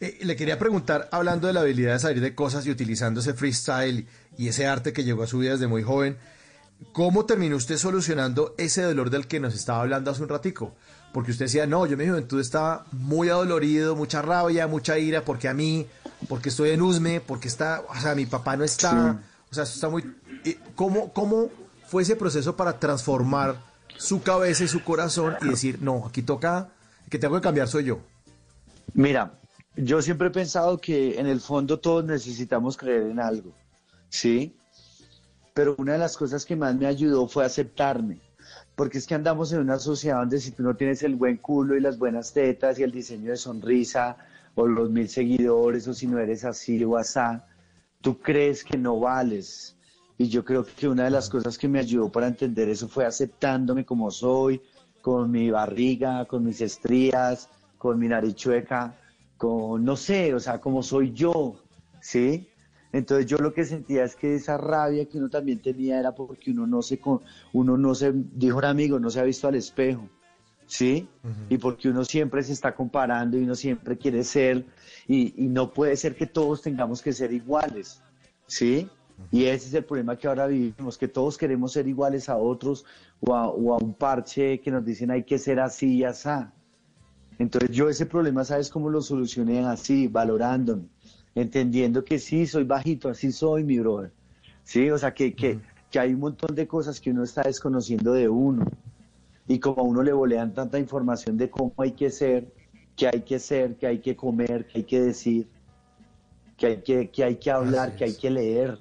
Eh, 0.00 0.18
le 0.22 0.36
quería 0.36 0.58
preguntar, 0.58 1.08
hablando 1.12 1.46
de 1.46 1.52
la 1.52 1.60
habilidad 1.60 1.94
de 1.94 1.98
salir 1.98 2.20
de 2.20 2.34
cosas 2.34 2.66
y 2.66 2.70
utilizando 2.70 3.20
ese 3.20 3.34
freestyle 3.34 4.06
y 4.36 4.48
ese 4.48 4.66
arte 4.66 4.92
que 4.92 5.04
llegó 5.04 5.22
a 5.22 5.26
su 5.26 5.38
vida 5.38 5.52
desde 5.52 5.66
muy 5.66 5.82
joven, 5.82 6.16
¿cómo 6.92 7.26
terminó 7.26 7.56
usted 7.56 7.76
solucionando 7.76 8.54
ese 8.58 8.82
dolor 8.82 9.10
del 9.10 9.26
que 9.26 9.40
nos 9.40 9.54
estaba 9.54 9.80
hablando 9.80 10.10
hace 10.10 10.22
un 10.22 10.28
ratico? 10.28 10.74
Porque 11.12 11.30
usted 11.30 11.44
decía, 11.44 11.66
no, 11.66 11.86
yo 11.86 11.92
en 11.92 11.98
mi 12.00 12.08
juventud 12.08 12.40
estaba 12.40 12.86
muy 12.90 13.28
adolorido, 13.28 13.94
mucha 13.94 14.20
rabia, 14.20 14.66
mucha 14.66 14.98
ira, 14.98 15.24
porque 15.24 15.48
a 15.48 15.54
mí, 15.54 15.86
porque 16.28 16.48
estoy 16.48 16.70
en 16.70 16.82
Usme, 16.82 17.20
porque 17.20 17.46
está, 17.46 17.84
o 17.88 18.00
sea, 18.00 18.16
mi 18.16 18.26
papá 18.26 18.56
no 18.56 18.64
está, 18.64 19.22
o 19.50 19.54
sea, 19.54 19.62
eso 19.62 19.74
está 19.74 19.88
muy... 19.88 20.04
¿Cómo, 20.74 21.12
¿Cómo 21.12 21.50
fue 21.86 22.02
ese 22.02 22.16
proceso 22.16 22.56
para 22.56 22.80
transformar 22.80 23.56
su 23.96 24.22
cabeza 24.22 24.64
y 24.64 24.68
su 24.68 24.82
corazón 24.82 25.36
y 25.40 25.48
decir, 25.50 25.78
no, 25.80 26.04
aquí 26.04 26.22
toca, 26.22 26.70
que 27.08 27.20
tengo 27.20 27.36
que 27.36 27.42
cambiar 27.42 27.68
soy 27.68 27.84
yo? 27.84 28.00
Mira, 28.92 29.38
yo 29.76 30.02
siempre 30.02 30.28
he 30.28 30.30
pensado 30.30 30.78
que 30.78 31.18
en 31.18 31.26
el 31.26 31.40
fondo 31.40 31.78
todos 31.78 32.04
necesitamos 32.04 32.76
creer 32.76 33.02
en 33.02 33.20
algo, 33.20 33.52
¿sí? 34.08 34.56
Pero 35.52 35.74
una 35.78 35.92
de 35.92 35.98
las 35.98 36.16
cosas 36.16 36.44
que 36.44 36.56
más 36.56 36.74
me 36.74 36.86
ayudó 36.86 37.28
fue 37.28 37.44
aceptarme 37.44 38.20
porque 38.74 38.98
es 38.98 39.06
que 39.06 39.14
andamos 39.14 39.52
en 39.52 39.60
una 39.60 39.78
sociedad 39.78 40.18
donde 40.18 40.40
si 40.40 40.50
tú 40.50 40.62
no 40.62 40.74
tienes 40.74 41.02
el 41.02 41.14
buen 41.14 41.36
culo 41.36 41.76
y 41.76 41.80
las 41.80 41.98
buenas 41.98 42.32
tetas 42.32 42.78
y 42.78 42.82
el 42.82 42.90
diseño 42.90 43.30
de 43.30 43.36
sonrisa 43.36 44.16
o 44.54 44.66
los 44.66 44.90
mil 44.90 45.08
seguidores 45.08 45.86
o 45.88 45.94
si 45.94 46.06
no 46.06 46.18
eres 46.18 46.44
así 46.44 46.82
o 46.84 46.96
asá, 46.96 47.46
tú 48.00 48.18
crees 48.20 48.64
que 48.64 48.76
no 48.76 48.98
vales. 48.98 49.76
Y 50.18 50.28
yo 50.28 50.44
creo 50.44 50.64
que 50.64 50.88
una 50.88 51.04
de 51.04 51.10
las 51.10 51.28
cosas 51.28 51.58
que 51.58 51.68
me 51.68 51.80
ayudó 51.80 52.10
para 52.10 52.28
entender 52.28 52.68
eso 52.68 52.88
fue 52.88 53.04
aceptándome 53.04 53.84
como 53.84 54.10
soy, 54.10 54.60
con 55.02 55.30
mi 55.30 55.50
barriga, 55.50 56.24
con 56.24 56.44
mis 56.44 56.60
estrías, 56.60 57.48
con 57.78 57.98
mi 57.98 58.08
nariz 58.08 58.34
chueca, 58.34 58.96
con, 59.44 59.84
no 59.84 59.94
sé, 59.94 60.32
o 60.32 60.40
sea, 60.40 60.58
como 60.58 60.82
soy 60.82 61.12
yo, 61.12 61.56
¿sí? 62.00 62.48
Entonces 62.92 63.26
yo 63.26 63.36
lo 63.36 63.52
que 63.52 63.66
sentía 63.66 64.02
es 64.04 64.16
que 64.16 64.36
esa 64.36 64.56
rabia 64.56 65.04
que 65.06 65.18
uno 65.18 65.28
también 65.28 65.60
tenía 65.60 66.00
era 66.00 66.14
porque 66.14 66.50
uno 66.50 66.66
no 66.66 66.80
se, 66.80 66.98
uno 67.52 67.76
no 67.76 67.94
se, 67.94 68.12
dijo 68.14 68.56
un 68.56 68.64
amigo, 68.64 68.98
no 68.98 69.10
se 69.10 69.20
ha 69.20 69.24
visto 69.24 69.46
al 69.46 69.56
espejo, 69.56 70.08
¿sí? 70.66 71.06
Y 71.50 71.58
porque 71.58 71.90
uno 71.90 72.06
siempre 72.06 72.42
se 72.42 72.54
está 72.54 72.74
comparando 72.74 73.36
y 73.36 73.42
uno 73.42 73.54
siempre 73.54 73.98
quiere 73.98 74.24
ser, 74.24 74.64
y, 75.06 75.34
no 75.36 75.74
puede 75.74 75.94
ser 75.96 76.16
que 76.16 76.26
todos 76.26 76.62
tengamos 76.62 77.02
que 77.02 77.12
ser 77.12 77.30
iguales, 77.30 78.00
¿sí? 78.46 78.88
Y 79.30 79.44
ese 79.44 79.68
es 79.68 79.74
el 79.74 79.84
problema 79.84 80.16
que 80.16 80.26
ahora 80.26 80.46
vivimos, 80.46 80.96
que 80.96 81.08
todos 81.08 81.36
queremos 81.36 81.72
ser 81.72 81.86
iguales 81.86 82.30
a 82.30 82.38
otros 82.38 82.86
o 83.20 83.34
a, 83.34 83.48
o 83.48 83.74
a 83.74 83.76
un 83.76 83.92
parche 83.92 84.60
que 84.60 84.70
nos 84.70 84.84
dicen 84.86 85.10
hay 85.10 85.24
que 85.24 85.38
ser 85.38 85.60
así 85.60 85.96
y 85.96 86.04
así. 86.04 86.30
Entonces 87.38 87.70
yo 87.70 87.88
ese 87.88 88.06
problema, 88.06 88.44
¿sabes 88.44 88.70
cómo 88.70 88.90
lo 88.90 89.02
solucioné 89.02 89.64
así, 89.66 90.08
valorándome? 90.08 90.84
entendiendo 91.34 92.04
que 92.04 92.18
sí, 92.18 92.46
soy 92.46 92.64
bajito, 92.64 93.08
así 93.08 93.32
soy, 93.32 93.64
mi 93.64 93.78
brother. 93.78 94.12
Sí, 94.62 94.90
o 94.90 94.98
sea, 94.98 95.12
que, 95.12 95.34
que, 95.34 95.58
que 95.90 95.98
hay 95.98 96.14
un 96.14 96.20
montón 96.20 96.54
de 96.54 96.66
cosas 96.66 97.00
que 97.00 97.10
uno 97.10 97.24
está 97.24 97.42
desconociendo 97.42 98.12
de 98.12 98.28
uno. 98.28 98.64
Y 99.46 99.58
como 99.58 99.82
a 99.82 99.84
uno 99.84 100.02
le 100.02 100.12
bolean 100.12 100.54
tanta 100.54 100.78
información 100.78 101.36
de 101.36 101.50
cómo 101.50 101.74
hay 101.78 101.92
que 101.92 102.10
ser, 102.10 102.46
qué 102.96 103.08
hay 103.08 103.22
que 103.22 103.38
ser, 103.38 103.76
qué 103.76 103.86
hay 103.86 103.98
que 103.98 104.16
comer, 104.16 104.66
qué 104.66 104.78
hay 104.78 104.84
que 104.84 105.00
decir, 105.02 105.48
que 106.56 106.66
hay 106.66 106.76
que, 106.82 107.10
que, 107.10 107.24
hay 107.24 107.36
que 107.36 107.50
hablar, 107.50 107.94
que 107.96 108.04
hay 108.04 108.14
que 108.14 108.30
leer. 108.30 108.78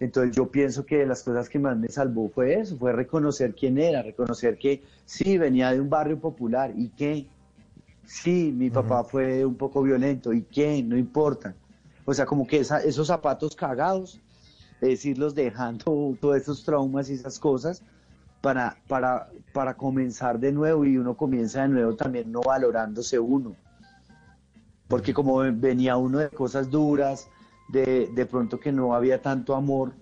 Entonces 0.00 0.34
yo 0.34 0.50
pienso 0.50 0.86
que 0.86 1.04
las 1.04 1.22
cosas 1.22 1.48
que 1.48 1.58
más 1.58 1.76
me 1.76 1.88
salvó 1.88 2.28
fue 2.28 2.54
eso, 2.54 2.76
fue 2.78 2.92
reconocer 2.92 3.54
quién 3.54 3.76
era, 3.78 4.02
reconocer 4.02 4.56
que 4.56 4.82
sí, 5.04 5.36
venía 5.36 5.72
de 5.72 5.80
un 5.80 5.90
barrio 5.90 6.18
popular 6.18 6.72
y 6.76 6.88
que 6.88 7.26
sí, 8.04 8.52
mi 8.52 8.70
papá 8.70 9.04
fue 9.04 9.44
un 9.44 9.54
poco 9.54 9.82
violento 9.82 10.32
y 10.32 10.42
que 10.42 10.82
no 10.82 10.96
importa. 10.96 11.54
O 12.04 12.12
sea, 12.12 12.26
como 12.26 12.46
que 12.46 12.58
esos 12.58 13.06
zapatos 13.06 13.54
cagados, 13.54 14.20
es 14.80 15.04
irlos 15.04 15.34
dejando 15.34 16.16
todos 16.20 16.36
esos 16.36 16.64
traumas 16.64 17.08
y 17.08 17.14
esas 17.14 17.38
cosas 17.38 17.82
para, 18.40 18.76
para, 18.88 19.30
para 19.52 19.74
comenzar 19.74 20.38
de 20.38 20.52
nuevo 20.52 20.84
y 20.84 20.98
uno 20.98 21.16
comienza 21.16 21.62
de 21.62 21.68
nuevo 21.68 21.94
también 21.94 22.30
no 22.30 22.40
valorándose 22.40 23.18
uno. 23.18 23.54
Porque 24.88 25.14
como 25.14 25.38
venía 25.38 25.96
uno 25.96 26.18
de 26.18 26.28
cosas 26.28 26.70
duras, 26.70 27.28
de, 27.68 28.10
de 28.14 28.26
pronto 28.26 28.60
que 28.60 28.72
no 28.72 28.94
había 28.94 29.22
tanto 29.22 29.54
amor, 29.54 29.94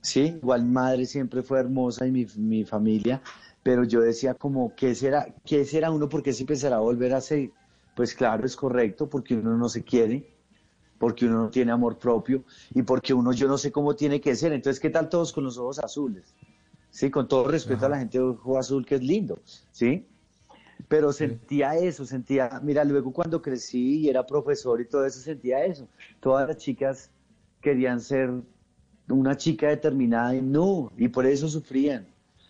sí, 0.00 0.38
igual 0.42 0.64
madre 0.64 1.06
siempre 1.06 1.42
fue 1.42 1.60
hermosa 1.60 2.06
y 2.06 2.10
mi, 2.10 2.26
mi 2.36 2.64
familia, 2.64 3.22
pero 3.62 3.84
yo 3.84 4.00
decía 4.00 4.34
como, 4.34 4.74
¿qué 4.74 4.94
será, 4.94 5.34
qué 5.44 5.64
será 5.64 5.90
uno? 5.90 6.08
porque 6.08 6.32
si 6.32 6.42
empezará 6.42 6.76
a 6.76 6.80
volver 6.80 7.14
a 7.14 7.20
ser? 7.20 7.50
Pues 7.94 8.14
claro, 8.14 8.46
es 8.46 8.56
correcto, 8.56 9.08
porque 9.08 9.34
uno 9.34 9.56
no 9.56 9.68
se 9.68 9.82
quiere 9.82 10.40
porque 11.00 11.24
uno 11.24 11.44
no 11.44 11.50
tiene 11.50 11.72
amor 11.72 11.98
propio 11.98 12.44
y 12.74 12.82
porque 12.82 13.14
uno 13.14 13.32
yo 13.32 13.48
no 13.48 13.56
sé 13.56 13.72
cómo 13.72 13.96
tiene 13.96 14.20
que 14.20 14.36
ser. 14.36 14.52
Entonces, 14.52 14.78
¿qué 14.78 14.90
tal 14.90 15.08
todos 15.08 15.32
con 15.32 15.44
los 15.44 15.56
ojos 15.56 15.78
azules? 15.78 16.34
Sí, 16.90 17.10
con 17.10 17.26
todo 17.26 17.48
respeto 17.48 17.86
a 17.86 17.88
la 17.88 17.98
gente 17.98 18.18
de 18.18 18.24
ojo 18.24 18.58
azul, 18.58 18.84
que 18.84 18.96
es 18.96 19.02
lindo, 19.02 19.38
¿sí? 19.72 20.06
Pero 20.88 21.10
sentía 21.14 21.74
eso, 21.74 22.04
sentía, 22.04 22.60
mira, 22.62 22.84
luego 22.84 23.14
cuando 23.14 23.40
crecí 23.40 24.00
y 24.00 24.08
era 24.10 24.26
profesor 24.26 24.78
y 24.78 24.88
todo 24.88 25.06
eso, 25.06 25.20
sentía 25.20 25.64
eso. 25.64 25.88
Todas 26.20 26.46
las 26.46 26.58
chicas 26.58 27.10
querían 27.62 28.02
ser 28.02 28.30
una 29.08 29.38
chica 29.38 29.68
determinada 29.68 30.34
y 30.34 30.42
no, 30.42 30.92
y 30.98 31.08
por 31.08 31.24
eso 31.24 31.48
sufrían, 31.48 32.06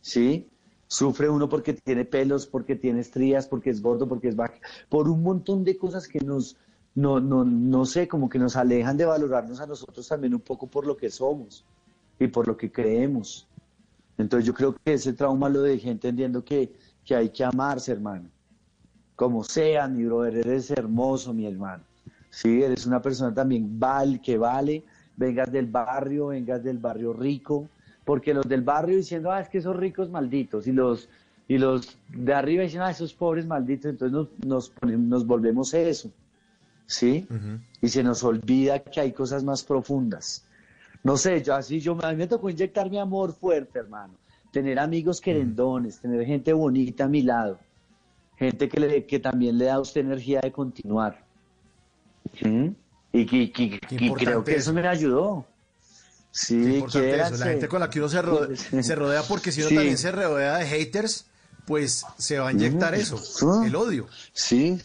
¿sí? 0.00 0.50
Sufre 0.92 1.30
uno 1.30 1.48
porque 1.48 1.72
tiene 1.72 2.04
pelos, 2.04 2.46
porque 2.46 2.76
tiene 2.76 3.00
estrías, 3.00 3.46
porque 3.46 3.70
es 3.70 3.80
gordo, 3.80 4.06
porque 4.06 4.28
es 4.28 4.36
bajo, 4.36 4.56
por 4.90 5.08
un 5.08 5.22
montón 5.22 5.64
de 5.64 5.78
cosas 5.78 6.06
que 6.06 6.20
nos, 6.20 6.58
no, 6.94 7.18
no, 7.18 7.46
no 7.46 7.86
sé, 7.86 8.06
como 8.06 8.28
que 8.28 8.38
nos 8.38 8.56
alejan 8.56 8.98
de 8.98 9.06
valorarnos 9.06 9.58
a 9.60 9.66
nosotros 9.66 10.06
también 10.06 10.34
un 10.34 10.42
poco 10.42 10.66
por 10.66 10.86
lo 10.86 10.94
que 10.94 11.08
somos 11.08 11.64
y 12.18 12.26
por 12.26 12.46
lo 12.46 12.58
que 12.58 12.70
creemos. 12.70 13.48
Entonces 14.18 14.46
yo 14.46 14.52
creo 14.52 14.74
que 14.74 14.92
ese 14.92 15.14
trauma 15.14 15.48
lo 15.48 15.62
dejé 15.62 15.88
entendiendo 15.88 16.44
que, 16.44 16.70
que 17.06 17.16
hay 17.16 17.30
que 17.30 17.42
amarse, 17.42 17.92
hermano. 17.92 18.28
Como 19.16 19.44
sea, 19.44 19.88
mi 19.88 20.04
brother, 20.04 20.46
eres 20.46 20.70
hermoso, 20.72 21.32
mi 21.32 21.46
hermano. 21.46 21.84
Sí, 22.28 22.62
eres 22.62 22.84
una 22.84 23.00
persona 23.00 23.32
también 23.32 23.80
val, 23.80 24.20
que 24.20 24.36
vale, 24.36 24.84
vengas 25.16 25.50
del 25.50 25.68
barrio, 25.68 26.26
vengas 26.26 26.62
del 26.62 26.76
barrio 26.76 27.14
rico, 27.14 27.66
porque 28.04 28.34
los 28.34 28.48
del 28.48 28.62
barrio 28.62 28.96
diciendo, 28.96 29.30
ah, 29.30 29.40
es 29.40 29.48
que 29.48 29.58
esos 29.58 29.76
ricos 29.76 30.10
malditos, 30.10 30.66
y 30.66 30.72
los, 30.72 31.08
y 31.48 31.58
los 31.58 31.96
de 32.08 32.34
arriba 32.34 32.62
diciendo, 32.62 32.86
ah, 32.86 32.90
esos 32.90 33.14
pobres 33.14 33.46
malditos, 33.46 33.90
entonces 33.90 34.12
nos, 34.12 34.28
nos, 34.44 34.72
nos 34.82 35.26
volvemos 35.26 35.72
eso. 35.74 36.10
¿sí? 36.92 37.26
Y 37.80 37.88
se 37.88 38.02
nos 38.02 38.22
olvida 38.22 38.78
que 38.80 39.00
hay 39.00 39.12
cosas 39.12 39.42
más 39.42 39.64
profundas. 39.64 40.44
No 41.02 41.16
sé, 41.16 41.42
yo 41.42 41.54
así, 41.54 41.80
yo, 41.80 41.98
a 42.02 42.10
mí 42.10 42.16
me 42.16 42.26
tocó 42.26 42.48
inyectar 42.50 42.88
mi 42.90 42.98
amor 42.98 43.32
fuerte, 43.32 43.78
hermano. 43.78 44.14
Tener 44.52 44.78
amigos 44.78 45.20
querendones, 45.20 45.98
tener 45.98 46.24
gente 46.26 46.52
bonita 46.52 47.04
a 47.04 47.08
mi 47.08 47.22
lado. 47.22 47.58
Gente 48.36 48.68
que, 48.68 48.80
le, 48.80 49.06
que 49.06 49.18
también 49.18 49.58
le 49.58 49.66
da 49.66 49.74
a 49.74 49.80
usted 49.80 50.02
energía 50.02 50.40
de 50.40 50.52
continuar. 50.52 51.24
Y, 53.12 53.26
creo 54.14 54.44
que 54.44 54.56
eso 54.56 54.72
me 54.72 54.86
ayudó. 54.86 55.44
Sí, 56.32 56.82
que 56.90 57.20
eso. 57.20 57.36
La 57.36 57.46
gente 57.46 57.68
con 57.68 57.80
la 57.80 57.90
que 57.90 57.98
uno 57.98 58.08
se 58.08 58.22
rodea, 58.22 58.56
se 58.56 58.94
rodea 58.94 59.22
porque 59.22 59.52
si 59.52 59.60
uno 59.60 59.68
también 59.68 59.98
se 59.98 60.10
rodea 60.10 60.56
de 60.56 60.66
haters, 60.66 61.26
pues 61.66 62.04
se 62.16 62.38
va 62.38 62.48
a 62.48 62.52
inyectar 62.52 62.94
eso, 62.94 63.20
el 63.64 63.76
odio. 63.76 64.06
Sí, 64.32 64.80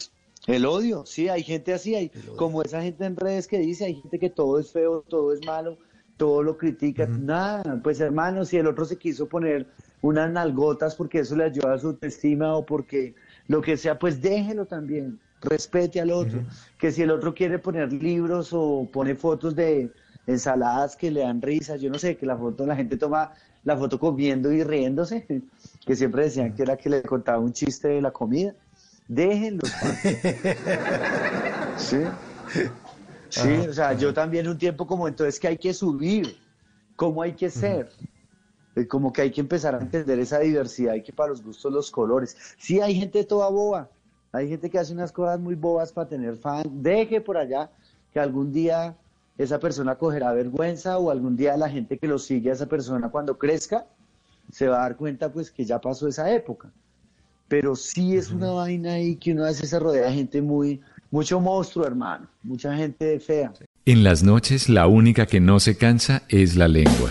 el 0.46 0.66
odio, 0.66 1.06
sí, 1.06 1.28
hay 1.28 1.42
gente 1.42 1.72
así, 1.72 1.94
hay 1.94 2.10
como 2.36 2.62
esa 2.62 2.82
gente 2.82 3.06
en 3.06 3.16
redes 3.16 3.48
que 3.48 3.58
dice, 3.58 3.86
hay 3.86 3.94
gente 3.94 4.18
que 4.18 4.28
todo 4.28 4.58
es 4.58 4.70
feo, 4.70 5.02
todo 5.08 5.32
es 5.32 5.44
malo, 5.44 5.78
todo 6.18 6.42
lo 6.42 6.58
critica, 6.58 7.06
nada, 7.06 7.80
pues 7.82 7.98
hermano, 8.00 8.44
si 8.44 8.58
el 8.58 8.66
otro 8.66 8.84
se 8.84 8.96
quiso 8.96 9.26
poner 9.26 9.66
unas 10.02 10.30
nalgotas 10.30 10.94
porque 10.94 11.20
eso 11.20 11.34
le 11.34 11.44
ayuda 11.44 11.74
a 11.74 11.78
su 11.78 11.88
autoestima 11.88 12.54
o 12.56 12.66
porque 12.66 13.14
lo 13.46 13.62
que 13.62 13.78
sea, 13.78 13.98
pues 13.98 14.20
déjelo 14.20 14.66
también, 14.66 15.18
respete 15.40 16.00
al 16.00 16.10
otro, 16.10 16.42
que 16.78 16.92
si 16.92 17.02
el 17.02 17.10
otro 17.10 17.34
quiere 17.34 17.58
poner 17.58 17.90
libros 17.92 18.50
o 18.52 18.86
pone 18.92 19.14
fotos 19.14 19.56
de 19.56 19.90
ensaladas 20.28 20.94
que 20.94 21.10
le 21.10 21.20
dan 21.20 21.42
risa, 21.42 21.76
yo 21.76 21.90
no 21.90 21.98
sé, 21.98 22.16
que 22.16 22.26
la 22.26 22.36
foto, 22.36 22.66
la 22.66 22.76
gente 22.76 22.98
toma 22.98 23.32
la 23.64 23.76
foto 23.76 23.98
comiendo 23.98 24.52
y 24.52 24.62
riéndose, 24.62 25.26
que 25.86 25.96
siempre 25.96 26.24
decían 26.24 26.54
que 26.54 26.62
era 26.62 26.76
que 26.76 26.90
le 26.90 27.02
contaba 27.02 27.38
un 27.38 27.52
chiste 27.52 27.88
de 27.88 28.02
la 28.02 28.12
comida. 28.12 28.54
Déjenlo. 29.08 29.62
¿Sí? 31.78 31.96
Sí, 33.30 33.54
o 33.68 33.72
sea, 33.72 33.94
yo 33.94 34.12
también 34.12 34.46
un 34.48 34.58
tiempo 34.58 34.86
como 34.86 35.08
entonces 35.08 35.40
que 35.40 35.48
hay 35.48 35.56
que 35.56 35.72
subir, 35.72 36.36
cómo 36.94 37.22
hay 37.22 37.32
que 37.32 37.48
ser. 37.48 37.88
Eh, 38.76 38.86
Como 38.86 39.12
que 39.12 39.22
hay 39.22 39.30
que 39.30 39.40
empezar 39.40 39.74
a 39.74 39.78
entender 39.78 40.18
esa 40.18 40.40
diversidad 40.40 40.94
y 40.94 41.02
que 41.02 41.12
para 41.12 41.30
los 41.30 41.42
gustos 41.42 41.72
los 41.72 41.90
colores. 41.90 42.36
Sí, 42.58 42.80
hay 42.80 42.94
gente 42.94 43.24
toda 43.24 43.48
boba, 43.48 43.88
hay 44.30 44.48
gente 44.48 44.68
que 44.68 44.78
hace 44.78 44.92
unas 44.92 45.10
cosas 45.10 45.40
muy 45.40 45.54
bobas 45.54 45.90
para 45.90 46.08
tener 46.08 46.36
fan. 46.36 46.64
Deje 46.70 47.20
por 47.20 47.38
allá 47.38 47.70
que 48.12 48.20
algún 48.20 48.52
día 48.52 48.94
esa 49.38 49.60
persona 49.60 49.94
cogerá 49.94 50.32
vergüenza 50.32 50.98
o 50.98 51.10
algún 51.10 51.36
día 51.36 51.56
la 51.56 51.70
gente 51.70 51.96
que 51.96 52.08
lo 52.08 52.18
sigue 52.18 52.50
a 52.50 52.54
esa 52.54 52.66
persona 52.66 53.08
cuando 53.08 53.38
crezca 53.38 53.86
se 54.52 54.66
va 54.66 54.78
a 54.78 54.80
dar 54.80 54.96
cuenta 54.96 55.32
pues 55.32 55.50
que 55.50 55.64
ya 55.64 55.80
pasó 55.80 56.08
esa 56.08 56.32
época. 56.32 56.70
Pero 57.46 57.76
sí 57.76 58.16
es 58.16 58.30
una 58.30 58.50
vaina 58.50 58.94
ahí 58.94 59.16
que 59.16 59.32
uno 59.32 59.44
a 59.44 59.48
veces 59.48 59.70
se 59.70 59.78
rodea 59.78 60.06
de 60.06 60.12
gente 60.12 60.42
muy, 60.42 60.80
mucho 61.10 61.40
monstruo, 61.40 61.86
hermano, 61.86 62.26
mucha 62.42 62.76
gente 62.76 63.20
fea. 63.20 63.52
En 63.86 64.04
las 64.04 64.22
noches 64.22 64.68
la 64.68 64.86
única 64.86 65.26
que 65.26 65.40
no 65.40 65.60
se 65.60 65.76
cansa 65.76 66.24
es 66.28 66.56
la 66.56 66.68
lengua. 66.68 67.10